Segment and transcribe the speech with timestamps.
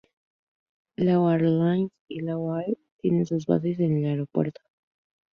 [0.97, 4.59] Lao Airlines y Lao Air tienen sus bases en el aeropuerto.